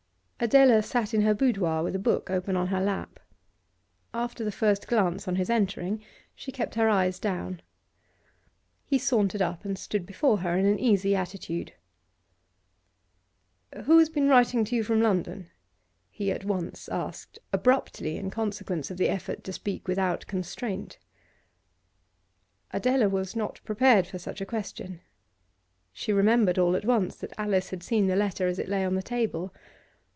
Adela 0.43 0.81
sat 0.81 1.13
in 1.13 1.21
her 1.21 1.35
boudoir, 1.35 1.83
with 1.83 1.95
a 1.95 1.99
book 1.99 2.31
open 2.31 2.55
on 2.57 2.65
her 2.65 2.81
lap. 2.81 3.19
After 4.11 4.43
the 4.43 4.51
first 4.51 4.87
glance 4.87 5.27
on 5.27 5.35
his 5.35 5.51
entering 5.51 6.03
she 6.33 6.51
kept 6.51 6.73
her 6.73 6.89
eyes 6.89 7.19
down. 7.19 7.61
He 8.87 8.97
sauntered 8.97 9.43
up 9.43 9.63
and 9.65 9.77
stood 9.77 10.03
before 10.03 10.37
her 10.39 10.57
in 10.57 10.65
an 10.65 10.79
easy 10.79 11.15
attitude. 11.15 11.73
'Who 13.83 13.99
has 13.99 14.09
been 14.09 14.27
writing 14.29 14.65
to 14.65 14.75
you 14.75 14.83
from 14.83 14.99
London?' 14.99 15.51
he 16.09 16.31
at 16.31 16.43
once 16.43 16.89
asked, 16.89 17.37
abruptly 17.53 18.17
in 18.17 18.31
consequence 18.31 18.89
of 18.89 18.97
the 18.97 19.09
effort 19.09 19.43
to 19.43 19.53
speak 19.53 19.87
without 19.87 20.25
constraint. 20.25 20.97
Adela 22.71 23.09
was 23.09 23.35
not 23.35 23.61
prepared 23.63 24.07
for 24.07 24.17
such 24.17 24.41
a 24.41 24.47
question. 24.47 25.01
She 25.93 26.11
remembered 26.11 26.57
all 26.57 26.75
at 26.75 26.83
once 26.83 27.15
that 27.17 27.31
Alice 27.39 27.69
had 27.69 27.83
seen 27.83 28.07
the 28.07 28.15
letter 28.15 28.47
as 28.47 28.57
it 28.57 28.69
lay 28.69 28.83
on 28.83 28.95
the 28.95 29.03
table. 29.03 29.53